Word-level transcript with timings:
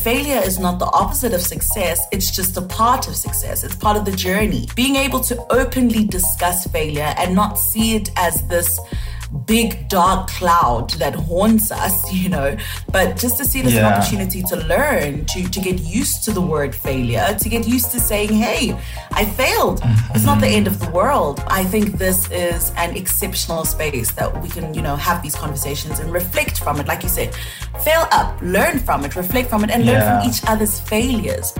Failure 0.00 0.40
is 0.44 0.60
not 0.60 0.78
the 0.78 0.86
opposite 0.86 1.34
of 1.34 1.42
success, 1.42 2.00
it's 2.12 2.30
just 2.30 2.56
a 2.56 2.62
part 2.62 3.08
of 3.08 3.16
success. 3.16 3.64
It's 3.64 3.74
part 3.74 3.96
of 3.96 4.04
the 4.04 4.12
journey. 4.12 4.68
Being 4.76 4.94
able 4.94 5.18
to 5.20 5.44
openly 5.50 6.04
discuss 6.04 6.68
failure 6.68 7.12
and 7.18 7.34
not 7.34 7.58
see 7.58 7.96
it 7.96 8.10
as 8.16 8.46
this 8.46 8.78
big 9.46 9.88
dark 9.88 10.28
cloud 10.28 10.90
that 10.90 11.14
haunts 11.14 11.70
us, 11.70 12.12
you 12.12 12.28
know, 12.28 12.56
but 12.92 13.16
just 13.16 13.36
to 13.38 13.44
see 13.44 13.62
this 13.62 13.74
yeah. 13.74 13.86
an 13.86 13.94
opportunity 13.94 14.42
to 14.42 14.56
learn, 14.56 15.24
to, 15.26 15.48
to 15.48 15.60
get 15.60 15.80
used 15.80 16.24
to 16.24 16.32
the 16.32 16.40
word 16.40 16.74
failure, 16.74 17.36
to 17.38 17.48
get 17.48 17.66
used 17.66 17.90
to 17.92 18.00
saying, 18.00 18.32
hey, 18.32 18.78
I 19.12 19.24
failed. 19.24 19.80
Mm-hmm. 19.80 20.14
It's 20.14 20.24
not 20.24 20.40
the 20.40 20.48
end 20.48 20.66
of 20.66 20.78
the 20.80 20.90
world. 20.90 21.42
I 21.46 21.64
think 21.64 21.98
this 21.98 22.30
is 22.30 22.72
an 22.76 22.96
exceptional 22.96 23.64
space 23.64 24.12
that 24.12 24.42
we 24.42 24.48
can, 24.48 24.74
you 24.74 24.82
know, 24.82 24.96
have 24.96 25.22
these 25.22 25.34
conversations 25.34 25.98
and 25.98 26.12
reflect 26.12 26.58
from 26.58 26.80
it. 26.80 26.86
Like 26.86 27.02
you 27.02 27.08
said, 27.08 27.34
fail 27.80 28.06
up, 28.12 28.40
learn 28.42 28.78
from 28.78 29.04
it, 29.04 29.16
reflect 29.16 29.50
from 29.50 29.64
it, 29.64 29.70
and 29.70 29.84
yeah. 29.84 29.92
learn 29.92 30.22
from 30.22 30.30
each 30.30 30.42
other's 30.46 30.80
failures. 30.80 31.52